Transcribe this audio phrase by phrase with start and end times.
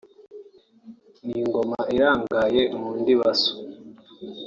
[1.25, 3.51] Ni ingoma irangaye mu ndibaso